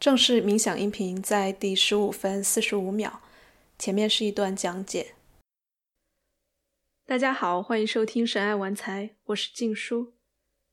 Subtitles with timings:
[0.00, 3.20] 正式冥想音频在第十五分四十五秒，
[3.78, 5.14] 前面是一段讲解。
[7.04, 10.14] 大家好，欢迎收听神爱玩财，我是静书。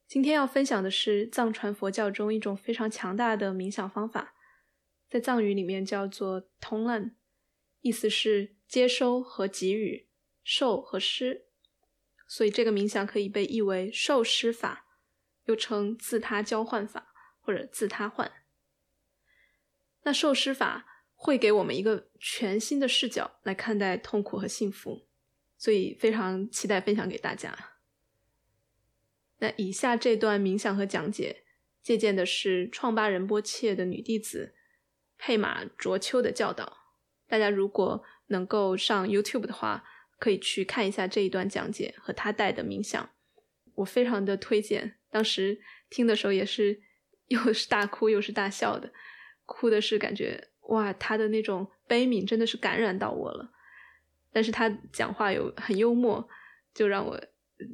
[0.08, 4.34] 今天要分享的是藏传佛教中一种非常强大的冥想方法，
[5.10, 7.16] 在藏语里面叫做 Tonglen，
[7.82, 10.08] 意思是接收和给予，
[10.42, 11.48] 受和施，
[12.30, 14.86] 所以这个冥想可以被译为受施法，
[15.48, 18.32] 又称自他交换法或者自他换。
[20.04, 25.08] 那受施法会给我们一个全新的视角来看待痛苦和幸福，
[25.58, 27.58] 所以非常期待分享给大家。
[29.40, 31.44] 那以下这段冥想和讲解
[31.84, 34.56] 借鉴的是创巴仁波切的女弟子
[35.18, 36.78] 佩玛卓秋的教导。
[37.28, 39.84] 大家如果能够上 YouTube 的话，
[40.18, 43.10] 可以去看一下这一段讲解和他带的冥想，
[43.76, 44.98] 我非常的推荐。
[45.10, 46.82] 当时听的时候也是
[47.28, 48.92] 又是大哭又是大笑的。
[49.48, 53.52] 哭的是感觉哇，他的那种悲悯真的是感染到我了。
[54.32, 56.30] 但是他讲话有很幽默，
[56.76, 57.20] 就让我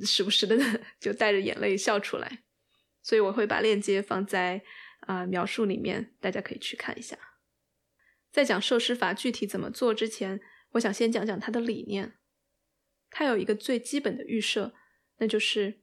[0.05, 0.57] 时不时的
[1.01, 2.43] 就带着眼泪笑出来。
[3.01, 4.61] 所以我会把链接放在
[5.01, 7.17] 啊描述里面，大家可以去看一下。
[8.31, 10.39] 在讲受施法具体怎么做之前，
[10.71, 12.13] 我想先讲讲它的理念。
[13.09, 14.73] 它有一个最基本的预设，
[15.17, 15.81] 那就是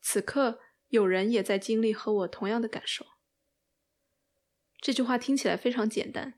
[0.00, 3.04] 此刻有人也在经历和我同样的感受。
[4.82, 6.34] 这句话听起来非常简单，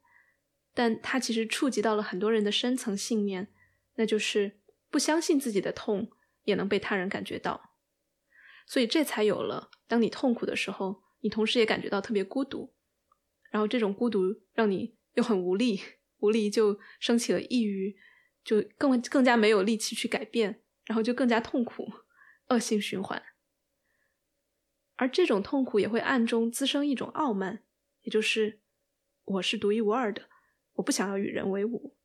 [0.75, 3.49] 但它其实触及到了很多人的深层信念，
[3.95, 6.11] 那就是不相信自己的痛
[6.45, 7.71] 也能被他人感觉到，
[8.67, 12.75] 所以这才有了当你痛苦的时候，你同时也感觉到特别孤独，
[13.51, 14.21] 然后这种孤独
[14.53, 15.81] 让你又很无力，
[16.19, 17.97] 无力就升起了抑郁，
[18.45, 21.91] 就更更加没有力气去改变，然后就更加痛苦，
[22.49, 23.23] 恶性循环。
[24.97, 27.63] 而这种痛苦也会暗中滋生一种傲慢。
[28.05, 28.61] 也就是
[29.25, 30.31] 我是独一无二的，
[30.75, 31.97] 我不想要与人为伍。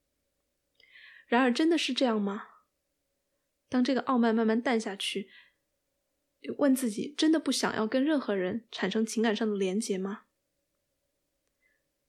[1.28, 2.48] 然而，真的是这样吗？
[3.70, 5.30] 当这个傲慢慢慢淡下去，
[6.58, 10.24] 问自己：真的不想要跟任何人产生情感上的连结吗？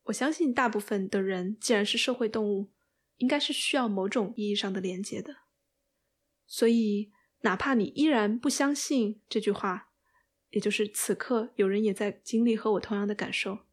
[0.04, 2.72] 我相信，大部分的人既然是社会动物，
[3.19, 5.36] 应该是需要某种意义上的连结的。
[6.47, 9.91] 所以，哪怕你依然不相信这句话，
[10.48, 13.66] 也就是此刻有人也在经历和我同样的感受。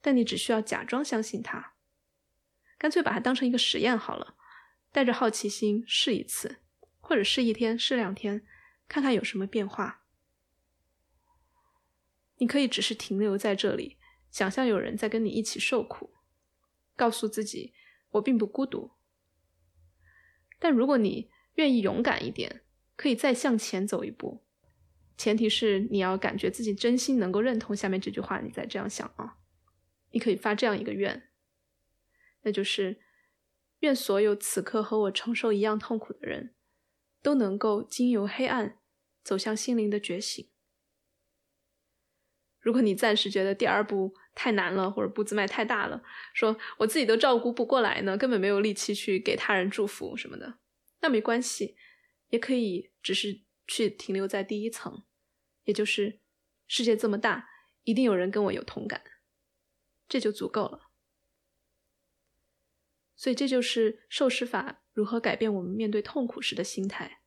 [0.00, 1.74] 但你只需要假装相信他，
[2.78, 4.34] 干脆把它当成一个实验好了，
[4.90, 6.60] 带着好奇心试一次，
[7.00, 8.46] 或者试一天、试两天，
[8.88, 10.04] 看看有什么变化。
[12.38, 13.98] 你可以只是停留在这里，
[14.30, 16.14] 想象有人在跟你一起受苦，
[16.96, 17.74] 告诉自己
[18.12, 18.92] 我并不孤独。
[20.58, 22.62] 但如果你愿意勇敢一点，
[22.96, 24.42] 可以再向前走一步，
[25.18, 29.36] 前提是你要感觉自己真心能够认同下面这句话，你再这样想啊。
[30.10, 31.30] 你可以发这样一个愿，
[32.42, 33.00] 那就是
[33.80, 36.54] 愿所有此刻和我承受一样痛苦的人，
[37.22, 38.78] 都能够经由黑暗
[39.22, 40.48] 走向心灵的觉醒。
[42.58, 46.02] 如果你暂时觉得第二步太难了，或者步子迈太大了，
[46.34, 50.58] 说我自己都照顾不过来呢，根本没有力气去给他人祝福什么的，
[51.00, 51.76] 那没关系，
[52.28, 55.04] 也可以只是去停留在第一层，
[55.64, 56.20] 也就是
[56.66, 57.48] 世界这么大，
[57.84, 59.02] 一定有人跟我有同感。
[60.10, 60.90] 这就足够了，
[63.14, 67.20] 所以这就是受持法如何改变我们面对痛苦时的心态。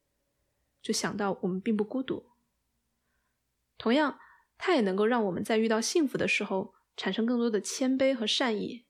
[0.82, 2.32] 就想到我们并不孤独，
[3.78, 4.20] 同样，
[4.58, 8.84] 它也能够让我们在遇到幸福的时候产生更多的谦卑和善意，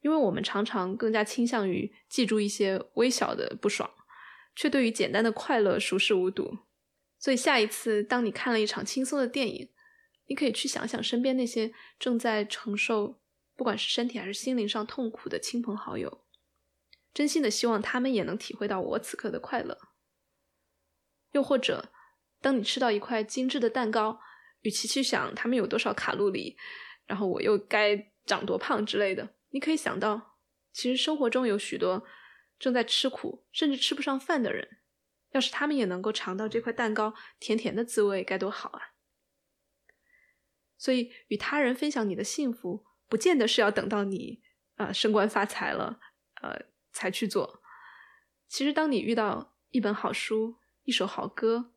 [0.00, 3.90] 因为我们常常更加倾向于记住一些微小的不爽，
[4.56, 6.60] 却对于简单的快乐熟视无睹。
[7.18, 9.68] 所以，下一次当你看了一场轻松的电影，
[10.28, 13.20] 你可以去想想身边那些正在承受，
[13.56, 16.24] 不管是身体还是心灵上痛苦的亲朋好友，
[17.12, 19.76] 真心的希望他们也能体会到我此刻的快乐。
[21.32, 21.90] 又或者，
[22.40, 24.20] 当你吃到一块精致的蛋糕，
[24.60, 26.56] 与其去想他们有多少卡路里，
[27.06, 30.38] 然后我又该长多胖之类的，你可以想到，
[30.72, 32.04] 其实生活中有许多
[32.58, 34.78] 正在吃苦，甚至吃不上饭的人，
[35.32, 38.87] 要是他们也能够尝到这块蛋糕甜甜的滋味，该多好啊！
[40.78, 44.40] 所以，与他人分享你的幸福，不见得是要等到你
[44.76, 45.98] 呃升官发财了，
[46.40, 47.60] 呃才去做。
[48.46, 51.72] 其实，当你遇到一本好书、一首好歌、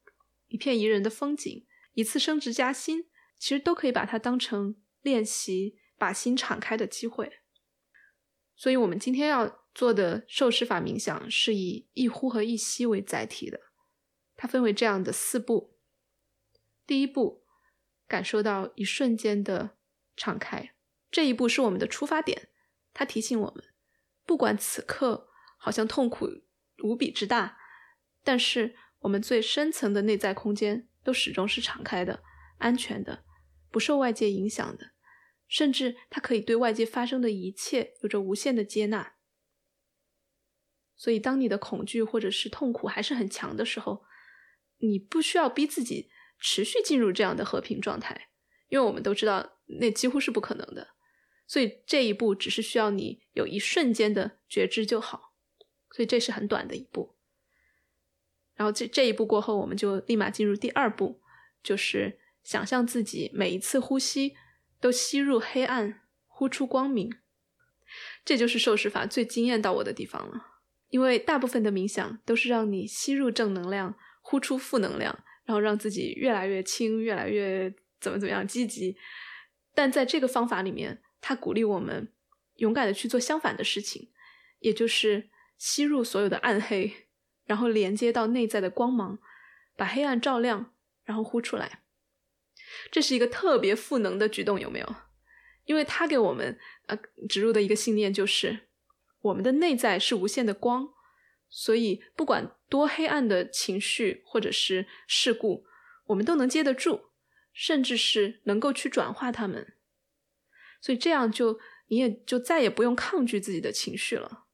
[0.49, 3.09] 一片宜人的风景、一次升职加薪，
[3.39, 7.39] 其实都可以把它当成练习把心敞开的机会。
[8.55, 13.59] 所以，我们今天要做的受施法冥想，是以一呼和一吸为载体的。
[14.35, 15.75] 它分为这样的四步。
[16.85, 17.41] 第一步。
[18.11, 19.77] 感受到一瞬间的
[20.17, 20.73] 敞开。
[21.09, 22.49] 这一步是我们的出发点，
[22.93, 23.63] 它提醒我们，
[24.25, 26.27] 不管此刻好像痛苦
[26.83, 27.57] 无比之大，
[28.21, 32.21] 但是我们最深层的内在空间都始终是敞开的、
[32.57, 33.23] 安全的、
[33.71, 34.91] 不受外界影响的，
[35.47, 39.13] 甚至它可以对外界发生的一切有着无限的接纳。
[40.97, 44.03] 所以，当你的恐惧或者是痛苦还是很强的时候，
[44.79, 46.09] 你不需要逼自己
[46.41, 48.27] 持续进入这样的和平状态，
[48.67, 50.89] 因为我们都知道那几乎是不可能的。
[51.47, 55.33] 所以这一步只是需要你有一瞬间的觉知就好，
[55.91, 57.15] 所以这是很短的一步。
[58.55, 61.21] 然后这这一步过后，我们就立马进入第二步，
[61.61, 64.35] 就是想象自己每一次呼吸
[64.79, 67.11] 都吸入黑暗，呼出光明。
[68.23, 78.97] 这就是受试法最惊艳到我的地方了，因为大部分的冥想都是让你吸入正能量，呼出负能量，然后让自己越来越轻，越来越怎么怎么样积极。
[79.73, 82.11] 但在这个方法里面，他鼓励我们
[82.55, 84.11] 勇敢的去做相反的事情，
[84.59, 87.07] 也就是吸入所有的暗黑，
[87.45, 89.19] 然后连接到内在的光芒，
[89.75, 90.73] 把黑暗照亮，
[91.03, 91.83] 然后呼出来。
[92.91, 94.95] 这是一个特别赋能的举动，有没有？
[95.65, 96.57] 因为他给我们
[96.87, 96.97] 呃
[97.29, 98.67] 植入的一个信念就是，
[99.21, 100.89] 我们的内在是无限的光，
[101.53, 105.65] 所以不管多黑暗的情绪或者是事故，
[106.05, 107.11] 我们都能接得住，
[107.51, 109.75] 甚至是能够去转化它们。
[110.81, 114.45] 所以这样就你也就再也不用抗拒自己的情绪了。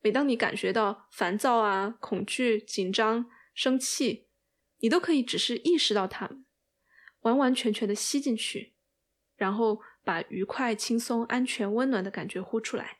[0.00, 4.28] 每当你感觉到烦躁啊、恐惧、紧张、生气，
[4.78, 6.44] 你都可以只是意识到它们，
[7.22, 8.74] 完完全全的吸进去，
[9.34, 12.97] 然后把愉快、轻松、安全、温暖的感觉呼出来。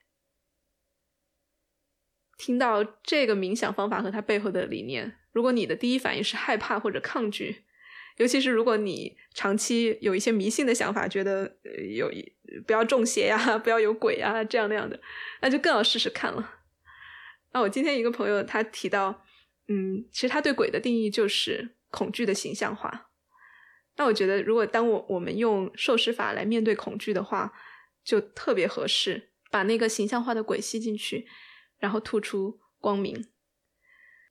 [2.38, 7.64] 听到这个冥想方法和它背后的理念，如果你的第一反应是害怕或者抗拒，
[8.16, 11.58] 尤其是如果你长期有一些迷信的想法，觉得
[11.94, 12.10] 有
[12.66, 14.98] 不要中邪呀， 不要有鬼啊，这样那样的，
[15.42, 16.54] 那就更要试试看了。
[17.52, 19.24] 那我今天一个朋友他提到，
[19.66, 23.10] 嗯，其实他对鬼的定义就是恐惧的形象化。
[23.96, 27.52] 那我觉得，如果当我我们用受施法来面对恐惧的话，
[28.04, 31.26] 就特别合适，把那个形象化的鬼吸进去，
[31.78, 33.26] 然后吐出光明。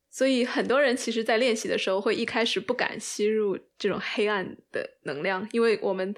[0.10, 6.16] 所以很多人其实，在练习的时候，会一开始不敢吸入这种黑暗的能量，因为我们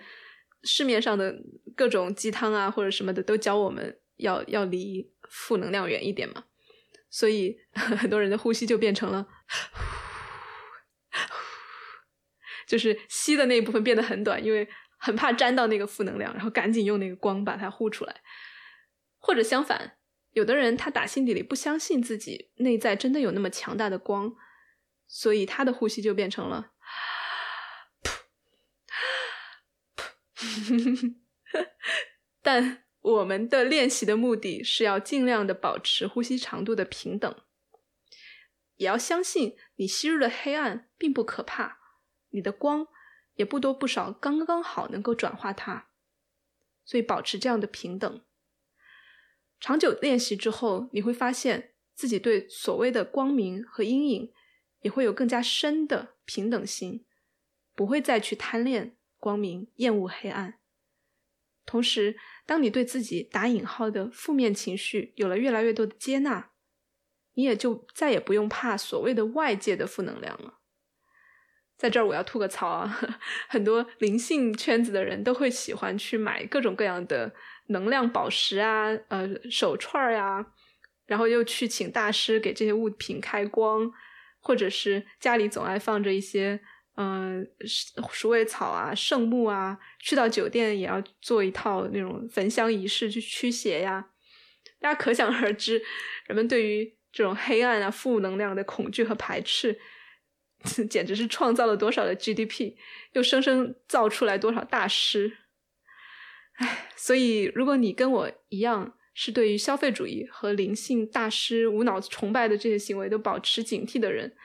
[0.64, 1.36] 市面上的
[1.76, 6.46] 各种鸡汤啊，或者什么的，都教我们要要离负能量远一点嘛。
[7.10, 9.28] 所以 很多人的呼吸就变成了，
[12.68, 18.22] 就是吸的那一部分变得很短，因为很怕沾到那个负能量，然后赶紧用那个光把它呼出来，
[19.18, 19.96] 或者相反。
[20.32, 24.36] 有的人他打心底里不相信自己内在真的有那么强大的光，
[25.08, 26.74] 所以他的呼吸就变成了
[32.42, 37.44] 但我们的练习的目的是要尽量的保持呼吸长度的平等，
[38.76, 41.80] 也要相信你吸入的黑暗并不可怕，
[42.30, 42.88] 你的光
[43.34, 45.90] 也不多不少，刚刚好能够转化它，
[46.86, 48.24] 所以保持这样的平等。
[49.60, 54.32] 长久练习之后，你会发现自己对所谓的光明和阴影
[54.82, 57.06] 也会有更加深的平等心，
[57.76, 60.60] 不会再去贪恋光明、厌恶黑暗。
[61.66, 66.52] 同时，当你对自己打引号的负面情绪有了越来越多的接纳，
[67.34, 70.60] 你也就再也不用怕所谓的外界的负能量了。
[71.78, 77.36] 在这儿，我要吐个槽啊， 很多灵性圈子的人都会喜欢去买各种各样的。
[77.70, 80.46] 能量宝石啊，呃，手串儿呀，
[81.08, 83.92] 然后又去请大师给这些物品开光，
[84.40, 86.60] 或者是家里总爱放着一些，
[86.98, 87.48] 嗯，
[88.12, 94.10] 鼠尾草啊、圣木啊，去到酒店也要做一套那种焚香仪式去驱邪呀。
[94.80, 95.82] 大家可想而知，
[96.28, 99.78] 人们对于这种黑暗啊、负能量的恐惧和排斥，
[100.90, 102.74] 简直是创造了多少的 GDP，
[103.14, 105.38] 又生生造出来多少大师。
[106.60, 114.36] 唉，所以如果你跟我一样是对于消费主义和灵性大师无脑崇拜的这些行为都保持警惕的人，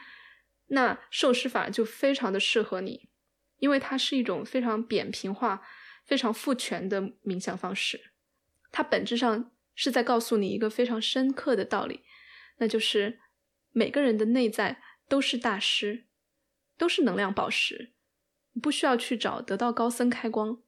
[0.69, 3.09] 那受施法就非常的适合你，
[3.59, 5.63] 因为它是一种非常扁平化、
[6.05, 8.13] 非常父权的冥想方式。
[8.71, 12.03] 它本质上是在告诉你一个非常深刻的道理，
[12.59, 13.19] 那就是
[13.73, 16.07] 每个人的内在都是大师，
[16.79, 17.93] 都是能量宝石，
[18.63, 20.61] 不需要去找得道高僧开光。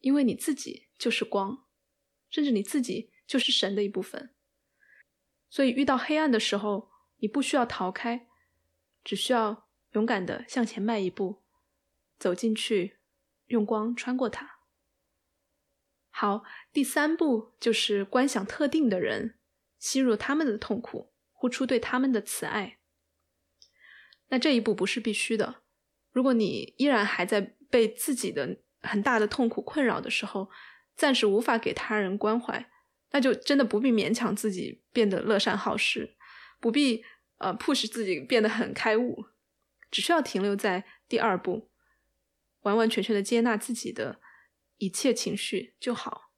[0.00, 1.64] 因为你自己就是光，
[2.30, 4.34] 甚至你自己就是神的一部分，
[5.48, 8.26] 所以遇到黑暗的时候，你不需要逃开，
[9.04, 11.42] 只需要勇敢的向前迈一步，
[12.18, 12.98] 走进去，
[13.46, 14.60] 用光穿过它。
[16.10, 19.38] 好，第三步就是观想特定的人，
[19.78, 22.78] 吸入他们的痛苦，呼出对他们的慈爱。
[24.28, 25.62] 那这一步不是必须的。
[26.10, 30.50] 如果你依然还在被自己的很大的痛苦困扰的时候，
[30.96, 32.70] 暂时无法给他人关怀，
[33.10, 36.16] 那就真的不必勉强自己变得乐善好施，
[36.58, 37.04] 不必
[37.38, 39.26] 呃 push 自己变得很开悟，
[39.90, 41.68] 只需要停留在第二步，
[42.62, 44.20] 完完全全的接纳自己的
[44.78, 46.32] 一切情绪就好。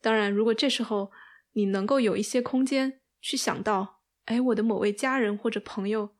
[0.00, 1.12] 当然，如果这时候
[1.52, 6.16] 你能够有一些空间去想到，哎，我的某位家人或者朋友，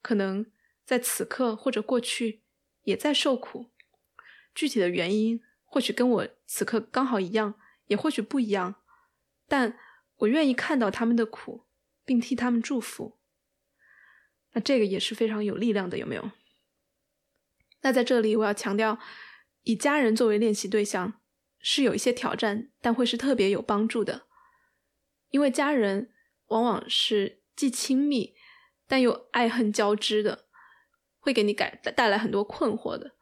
[0.00, 0.46] 可能
[0.84, 2.42] 在此刻或者过去
[2.84, 3.72] 也在受苦，
[4.54, 5.42] 具体的原因。
[5.74, 8.76] 或许跟我此刻刚好一样，也或许不一样，
[9.48, 9.76] 但
[10.18, 11.66] 我愿意看到他们的苦，
[12.04, 13.18] 并替他们祝福。
[14.52, 16.30] 那这个也是非常有力量的，有没有？
[17.80, 19.00] 那在这里我要强调，
[19.64, 21.20] 以家人作为练习对象
[21.58, 24.28] 是有一些挑战，但会是特别有帮助的，
[25.30, 26.12] 因为家人
[26.46, 28.36] 往往是既亲密
[28.86, 30.46] 但又爱恨交织的，
[31.18, 33.16] 会给你改带来很多困惑的，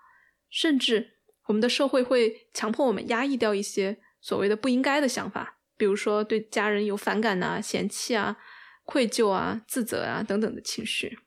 [0.50, 1.21] 甚至。
[1.52, 8.38] 我们的社会会强迫我们压抑掉一些所谓的不应该的想法，比如说对家人有反感呐、嫌弃啊、
[8.85, 11.18] 愧疚啊、自责啊等等的情绪。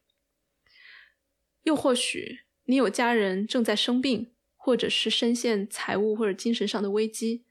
[1.61, 7.45] 又或许你有家人正在生病，或者是深陷财务或者精神上的危机，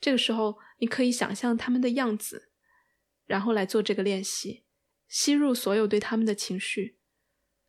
[0.00, 2.48] 这个时候你可以想象他们的样子，
[3.26, 4.64] 然后来做这个练习，
[5.06, 6.96] 吸入所有对他们的情绪。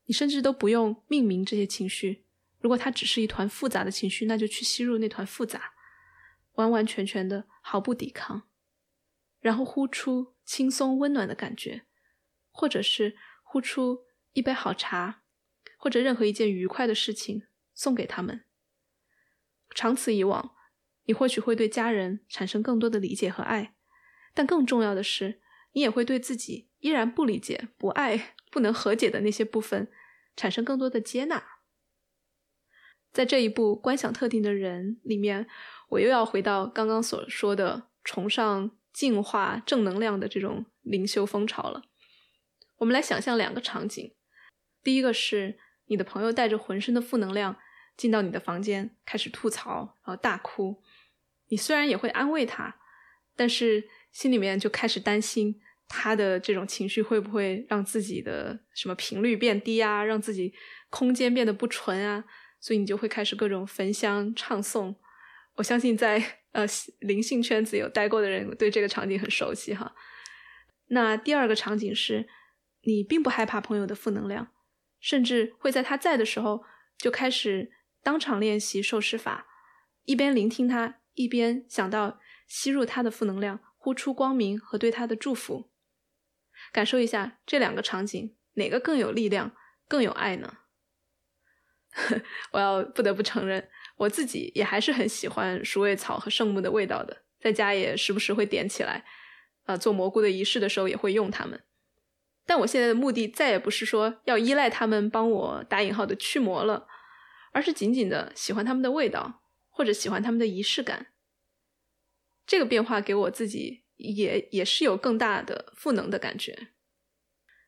[0.05, 2.26] 你甚至都不用命名这些情绪。
[2.59, 5.73] 如果它只是一团复杂的情绪，那就去吸入那团复杂，
[6.53, 8.49] 完完全全的毫不抵抗，
[9.39, 11.85] 然后呼出轻松温暖的感觉，
[12.49, 15.23] 或者是呼出一杯好茶，
[15.77, 18.43] 或者任何一件愉快的事情送给他们。
[19.75, 20.55] 长此以往，
[21.05, 23.75] 你或许会对家人产生更多的理解和爱，
[24.33, 25.41] 但更重要的是，
[25.73, 29.91] 你也会对自己依然不理解、不爱、不能和解的那些部分
[30.35, 31.56] 产生更多的接纳。
[33.13, 35.47] 在这一部观想特定的人里面，
[35.89, 41.83] 我又要回到刚刚所说的崇尚净化正能量的这种灵修风潮了。
[42.77, 44.13] 我们来想象两个场景：
[44.83, 47.57] 第一个是你的朋友带着浑身的负能量
[47.95, 50.83] 进到你的房间，开始吐槽，然后大哭。
[51.47, 52.75] 你虽然也会安慰他，
[53.35, 60.53] 但是心里面就开始担心他的这种情绪会不会让自己的什么频率变低啊，让自己
[60.89, 62.25] 空间变得不纯啊。
[62.59, 64.95] 所以你就会开始各种焚香唱诵，
[65.55, 66.65] 我相信在呃
[66.99, 69.95] 灵性圈子有待过的人对这个场景很熟悉哈。
[70.87, 72.27] 那第二个场景是，
[72.81, 74.53] 你并不害怕朋友的负能量，
[74.99, 76.63] 甚至会在他在的时候
[76.97, 77.71] 就开始
[78.01, 79.47] 当场练习受施法，
[80.05, 85.69] 一边聆听他，一边想到吸入他的负能量，呼出光明和对他的祝福，
[86.71, 89.51] 感受一下这两个场景哪个更有力量，
[89.87, 90.59] 更有爱呢？
[92.53, 99.03] 我要不得不承认，我自己也还是很喜欢鼠尾草和圣木的味道的，在家也时不时会点起来，
[99.65, 101.63] 啊，做蘑菇的仪式的时候也会用它们。
[102.45, 106.87] 但我现在的目的再也不是说要依赖它们帮我打引号的驱魔了，
[107.51, 111.07] 而是仅仅的喜欢它们的味道，或者喜欢它们的仪式感。
[112.45, 116.67] 这个变化给我自己也也是有更大的赋能的感觉。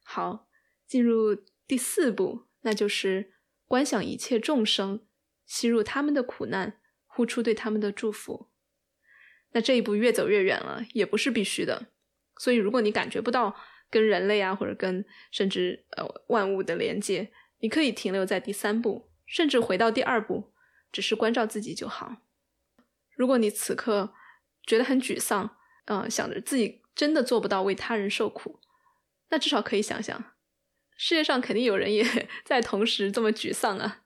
[0.04, 0.48] 好，
[0.88, 1.36] 进入
[1.68, 3.34] 第四步，那就是。
[3.70, 5.06] 观想一切众生，
[5.46, 8.50] 吸入他们的苦难，呼出对他们的祝福。
[9.52, 11.92] 那这一步越走越远了，也不是必须的。
[12.36, 13.56] 所以，如果你感觉不到
[13.92, 20.52] 跟人类啊，或者跟甚至呃万物的连接，你可以停留在第三步，甚至回到第二步，
[20.92, 22.24] 只是关照自己就好。
[23.16, 24.16] 如果你此刻
[24.64, 28.60] 觉得很沮丧，嗯，想着自己真的做不到为他人受苦，
[29.30, 30.34] 那至少可以想想。
[31.02, 32.04] 世界上肯定有人也
[32.44, 34.02] 在同时这么沮丧啊！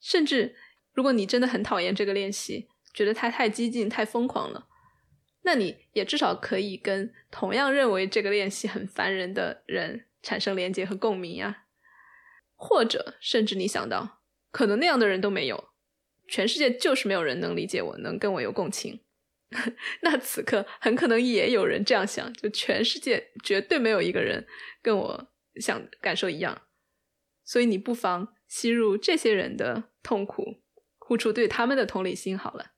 [0.00, 0.54] 甚至，
[0.92, 4.68] 如果你真的很讨厌这个练习，觉得它太激进、太疯狂了，
[5.42, 11.64] 那你也至少可以跟同样认为这个练习很烦人的人产生连接和共鸣呀。
[12.54, 14.20] 或者，甚至你想到，
[14.52, 15.70] 可能那样的人都没有，
[16.28, 19.00] 全世界就是没有人能理解我，能跟我有共情。
[20.02, 24.46] 那此刻很可能也有人这样想，就全世界绝对没有一个人
[24.80, 25.29] 跟我。
[25.56, 26.62] 想感受一样，
[27.44, 30.62] 所以你不妨吸入这些人的痛苦，
[30.98, 32.38] 呼出对他们的同理心。
[32.38, 32.72] 好了，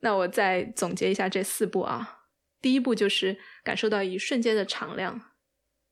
[0.00, 2.22] 那我再总结一下这四步啊。
[2.60, 5.32] 第一步就是感受到一瞬间的敞亮，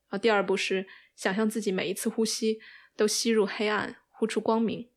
[0.07, 2.59] 啊，第二步是想象自己每一次呼吸
[2.95, 4.89] 都吸入黑暗，呼出光明。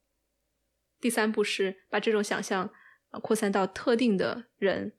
[0.98, 2.72] 第三步是把这种想象
[3.10, 4.96] 啊扩散到特定的人，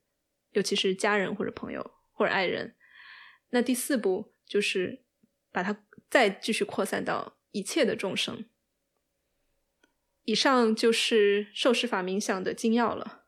[0.52, 2.76] 尤其是家人或者朋友或者爱人。
[3.50, 5.04] 那第四步就是
[5.52, 8.46] 把它再继续扩散到一切的众生。
[10.24, 13.26] 以上就是受施法冥想的精要了，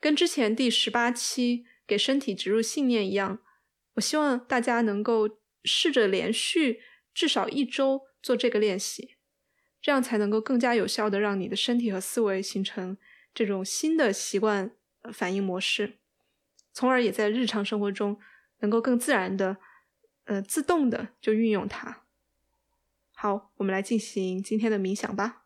[0.00, 3.42] 跟之前第十八期给身体植入信念一样，
[3.94, 6.80] 我希望大家能够试着连续
[7.12, 9.16] 至少一周做这个练习，
[9.82, 12.96] 这样才能够更加有效的让你的身体和思维形成
[13.34, 14.74] 这种新的习惯
[15.12, 15.98] 反应模式，
[16.72, 18.18] 从而也在日常生活中
[18.60, 19.58] 能够更自然的、
[20.26, 22.04] 呃自动的就运用它。
[23.12, 25.42] 好，我们来进行今天的冥想吧。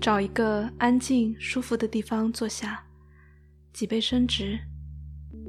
[0.00, 2.86] 找一个安静、舒服的地方坐下，
[3.72, 4.60] 脊背伸直，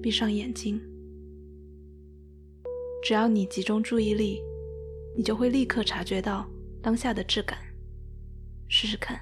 [0.02, 0.97] 闭上眼睛。
[3.08, 4.42] 只要你集中注意力，
[5.16, 6.46] 你就会立刻察觉到
[6.82, 7.58] 当下的质感。
[8.68, 9.18] 试试看。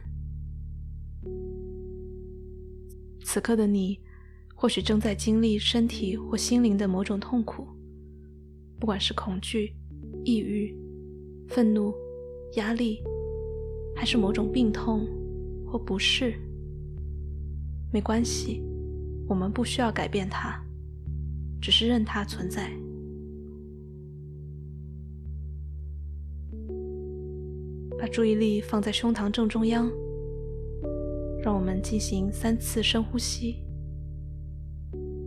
[3.24, 4.00] 此刻的你，
[4.56, 7.68] 或许正在经历身体或心灵的某种痛苦，
[8.80, 9.76] 不管是恐惧、
[10.24, 10.76] 抑郁、
[11.48, 11.94] 愤怒、
[12.54, 13.04] 压力，
[13.96, 15.08] 还是某种病痛。
[15.68, 16.34] 或不适，
[17.94, 18.64] 没关系，
[19.30, 20.60] 我们不需要改变它，
[21.62, 22.72] 只是任它存在。
[27.98, 29.90] 把注意力放在胸膛正中央，
[31.42, 33.56] 让我们进行三次深呼吸。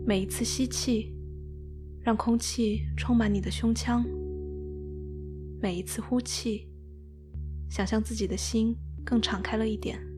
[0.05, 1.13] 每一次吸气，
[2.01, 4.03] 让空气充满你的胸腔；
[5.61, 6.67] 每一次呼气，
[7.69, 10.08] 想象自己的心更敞开了一点。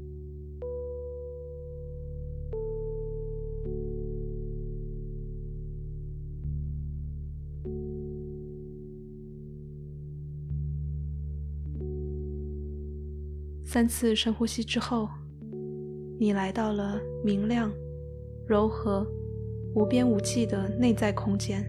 [13.73, 15.07] 三次深呼吸之后，
[16.19, 17.71] 你来到了明亮、
[18.45, 19.07] 柔和、
[19.73, 21.63] 无边无际的内在空间。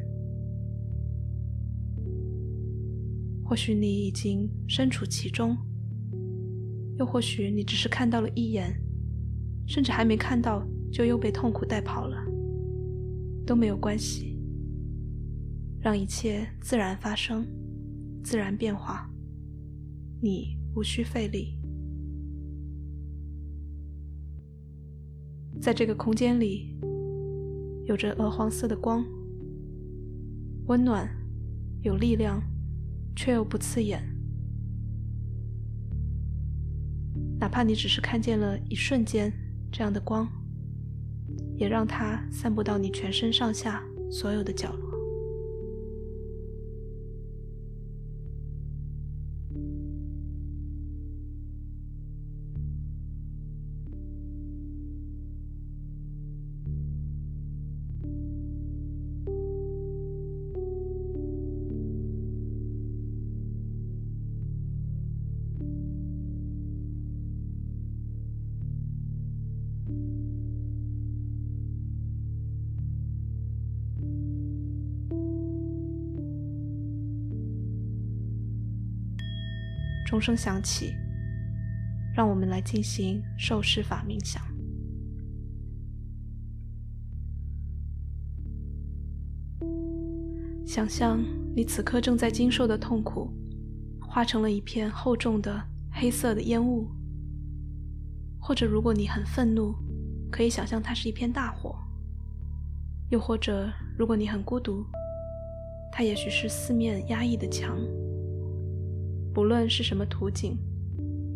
[3.45, 5.57] 或许你已经身处其中，
[6.99, 8.75] 又或许你只是看到了一眼，
[9.69, 12.17] 甚至还没看到就又被痛苦带跑了，
[13.47, 14.37] 都没有关系。
[15.79, 17.47] 让一切自然发生，
[18.25, 19.09] 自然变化，
[20.21, 21.62] 你无需费力。
[25.63, 26.77] 在这个空间里，
[27.87, 29.07] 有着鹅黄色的光，
[30.67, 31.09] 温暖，
[31.83, 32.43] 有力量，
[33.15, 34.03] 却又不刺眼。
[37.39, 39.33] 哪怕你只是看见了一瞬间
[39.71, 40.29] 这样的光，
[41.55, 44.82] 也让它散布到你全身上下所有的角落。
[80.05, 80.95] 钟声响起，
[82.15, 84.43] 让我们来进行受施法冥想。
[90.67, 91.23] 想象
[91.55, 93.31] 你此刻正在经受的痛苦，
[94.01, 96.87] 化成了一片厚重的黑色的烟雾；
[98.41, 99.75] 或者，如果你很愤怒，
[100.31, 101.75] 可以想象它是一片大火；
[103.11, 104.87] 又或者，如果你很孤独，
[105.93, 107.77] 它也许是四面压抑的墙。
[109.33, 110.59] 不论是什么图景，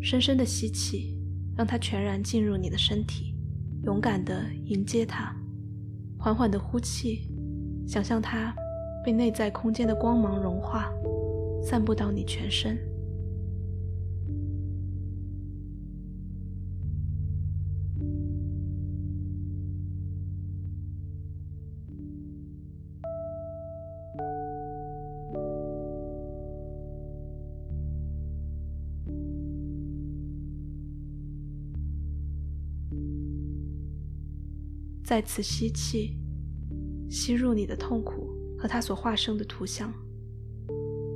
[0.01, 1.17] 深深的吸气，
[1.55, 3.35] 让它全然进入你的身体，
[3.83, 5.33] 勇敢的迎接它；
[6.17, 7.31] 缓缓的呼气，
[7.87, 8.53] 想象它
[9.03, 10.91] 被内在空间的光芒融化，
[11.61, 12.77] 散布到你全身。
[35.07, 36.17] 再次吸气，
[37.09, 38.27] 吸入你的痛苦
[38.59, 39.89] 和它所化生的图像；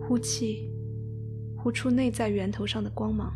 [0.08, 0.72] 呼气，
[1.58, 3.34] 呼出内在源头上的光芒。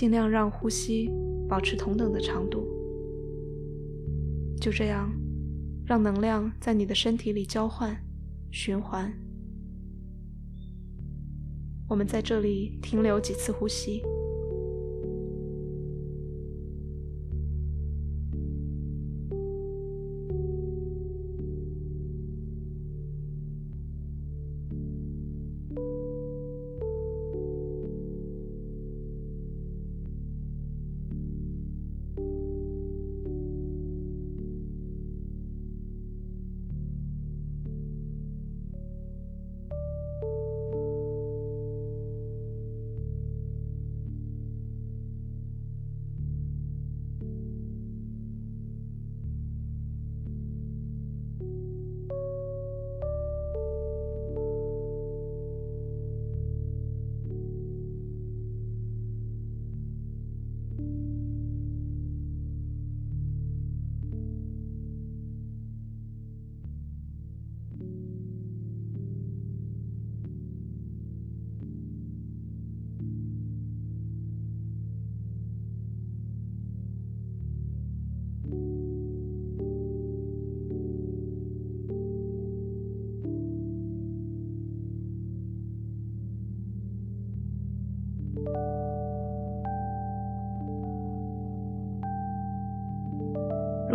[0.00, 1.10] 尽量让呼吸
[1.46, 2.66] 保持同等的长度。
[4.58, 5.12] 就这样，
[5.84, 7.94] 让能量在你的身体里交换、
[8.50, 9.12] 循环。
[11.86, 14.02] 我们在这里停留几次呼吸。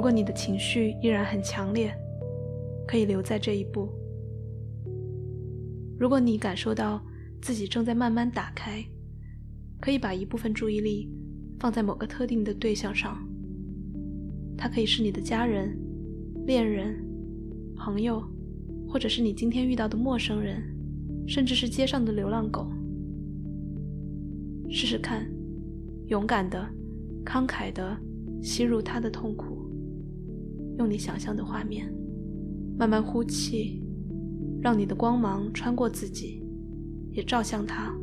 [0.06, 1.92] 如果你的情绪依然很强烈，
[2.88, 3.90] 可以留在这一步。
[5.98, 7.04] 如果你感受到
[7.42, 8.86] 自己正在慢慢打开，
[9.82, 11.10] 可以把一部分注意力
[11.60, 13.18] 放在某个特定的对象上。
[14.56, 15.76] 它可以是你的家人、
[16.46, 17.04] 恋人、
[17.76, 18.24] 朋友，
[18.88, 20.62] 或者是你今天遇到的陌生人，
[21.28, 22.68] 甚至是街上的流浪狗。
[24.70, 25.28] 试试看，
[26.10, 26.64] 勇敢的、
[27.26, 27.98] 慷慨的
[28.44, 29.66] 吸入他的痛苦。
[30.78, 31.92] 用你想象的画面，
[32.78, 33.82] 慢慢呼气，
[34.62, 36.44] 让你的光芒穿过自己，
[37.12, 37.96] 也照向他。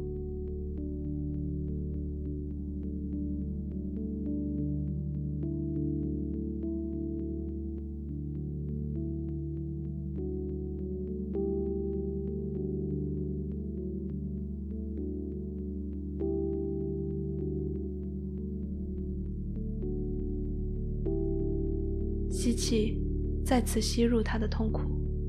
[23.52, 24.80] 再次吸入他的痛苦，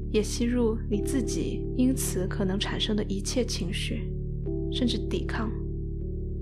[0.10, 4.10] 也吸入你自己因此可能产生的一切情绪，
[4.72, 5.52] 甚至抵抗。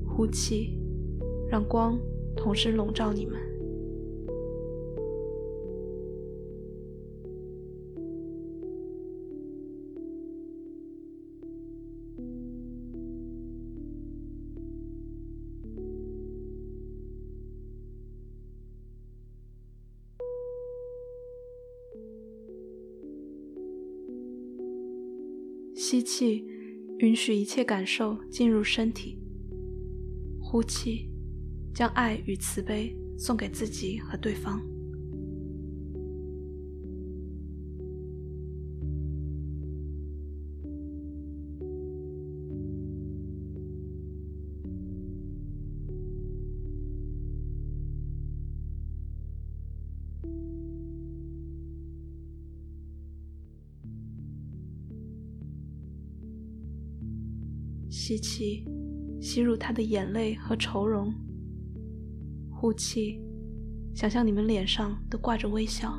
[0.05, 0.79] 呼气，
[1.49, 1.99] 让光
[2.37, 3.35] 同时笼罩你们。
[25.91, 26.45] 吸气，
[26.99, 29.17] 允许一切感受进入身体；
[30.39, 31.09] 呼气，
[31.75, 34.61] 将爱与慈悲送给自己和对方。
[58.11, 58.65] 吸气，
[59.21, 61.13] 吸入他的眼泪和愁容；
[62.51, 63.21] 呼气，
[63.95, 65.97] 想象你们脸上都挂着微笑。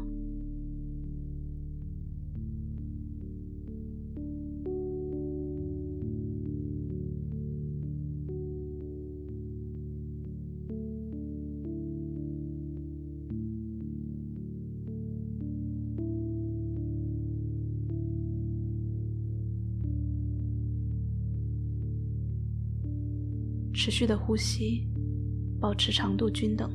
[23.84, 24.86] 持续的呼吸，
[25.60, 26.70] 保持长度均等。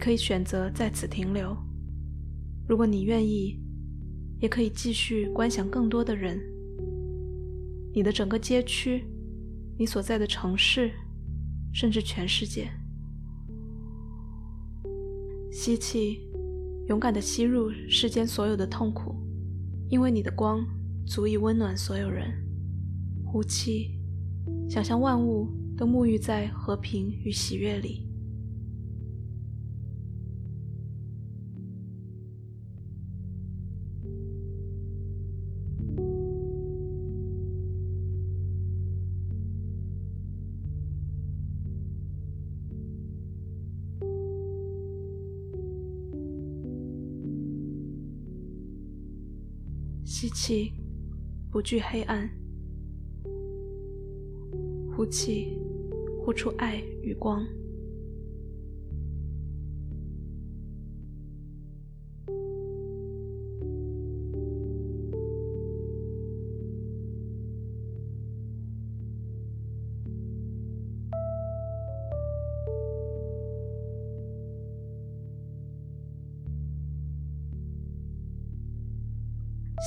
[0.00, 1.54] 可以选择在此停留。
[2.66, 3.60] 如果你愿意，
[4.40, 6.40] 也可以继续观想更多的人，
[7.92, 9.04] 你的整个街区，
[9.78, 10.90] 你所在的城市，
[11.74, 12.70] 甚至全世界。
[15.52, 16.20] 吸气，
[16.88, 19.14] 勇敢地吸入世间所有的痛苦，
[19.90, 20.64] 因为你的光
[21.06, 22.32] 足以温暖所有人。
[23.24, 23.90] 呼气，
[24.68, 28.09] 想象万物都沐浴在和平与喜悦里。
[50.42, 50.72] 气，
[51.50, 52.26] 不惧黑暗；
[54.96, 55.54] 呼气，
[56.24, 57.46] 呼出爱与光。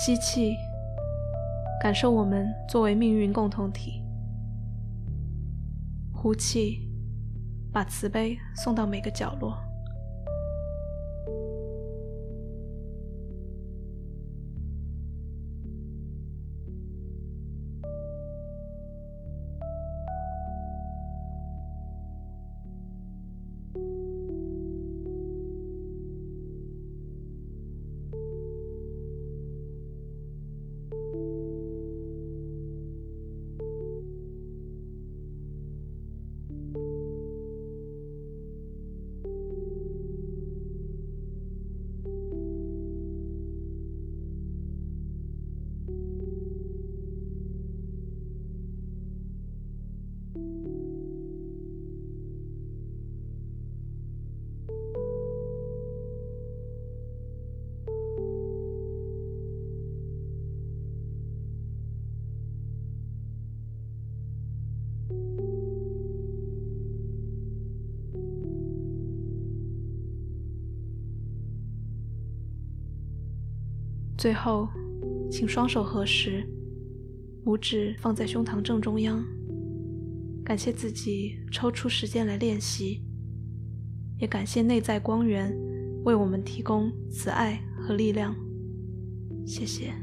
[0.06, 0.58] 吸气，
[1.82, 4.04] 感受我们作为命运共同体；
[6.12, 6.92] 呼气，
[7.72, 9.58] 把慈悲送到每个角落。
[74.24, 74.70] 最后，
[75.30, 76.50] 请双手合十，
[77.44, 79.22] 拇指放在胸膛正中央。
[80.46, 83.04] 感谢自己抽出时间来练习，
[84.20, 85.54] 也感谢内在光源
[86.06, 88.34] 为我们提供慈爱和力量。
[89.46, 89.94] 谢谢。